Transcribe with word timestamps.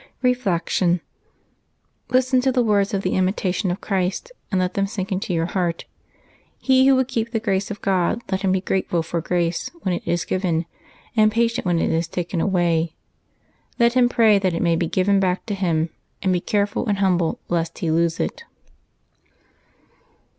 Reflection.— 0.23 0.99
Listen 2.09 2.41
to 2.41 2.51
the 2.51 2.63
words 2.63 2.91
of 2.91 3.03
the 3.03 3.11
"Imitation 3.13 3.69
of 3.69 3.81
Christ," 3.81 4.31
and 4.51 4.59
let 4.59 4.73
them 4.73 4.87
sink 4.87 5.11
into 5.11 5.31
your 5.31 5.45
heart:" 5.45 5.85
He 6.59 6.87
who 6.87 6.95
would 6.95 7.07
keep 7.07 7.29
the 7.29 7.39
grace 7.39 7.69
of 7.69 7.83
God, 7.83 8.19
let 8.31 8.41
him 8.41 8.51
be 8.51 8.61
grateful 8.61 9.03
for 9.03 9.21
grace 9.21 9.69
when 9.83 9.93
it 9.93 10.01
is 10.03 10.25
given, 10.25 10.65
and 11.15 11.31
patient 11.31 11.67
when 11.67 11.77
it 11.77 11.91
is 11.91 12.07
taken 12.07 12.41
away. 12.41 12.95
Let 13.77 13.93
him 13.93 14.09
pray 14.09 14.39
that 14.39 14.55
it 14.55 14.63
may 14.63 14.75
be 14.75 14.87
given 14.87 15.19
back 15.19 15.45
to 15.45 15.53
him, 15.53 15.91
and 16.23 16.33
be 16.33 16.41
careful 16.41 16.87
and 16.87 16.97
humble, 16.97 17.39
lest 17.47 17.77
he 17.77 17.91
lose 17.91 18.19
it." 18.19 18.43